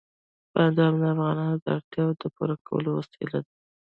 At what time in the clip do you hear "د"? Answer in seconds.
1.01-1.03, 1.63-1.65, 2.21-2.23